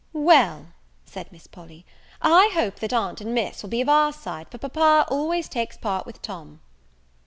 "Well," 0.13 0.69
said 1.05 1.31
Miss 1.31 1.45
Polly, 1.45 1.85
"I 2.23 2.49
hope 2.55 2.77
that 2.79 2.91
aunt 2.91 3.21
and 3.21 3.35
Miss 3.35 3.61
will 3.61 3.69
be 3.69 3.81
of 3.81 3.89
our 3.89 4.11
side, 4.11 4.47
for 4.49 4.57
papa 4.57 5.05
always 5.11 5.47
takes 5.47 5.77
part 5.77 6.07
with 6.07 6.23
Tom." 6.23 6.59